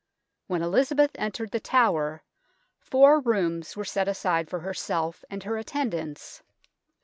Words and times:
When 0.47 0.63
Elizabeth 0.63 1.11
entered 1.19 1.51
The 1.51 1.59
Tower, 1.59 2.23
four 2.79 3.19
rooms 3.19 3.77
were 3.77 3.85
set 3.85 4.07
aside 4.07 4.49
for 4.49 4.61
herself 4.61 5.23
and 5.29 5.43
her 5.43 5.57
attendants. 5.57 6.41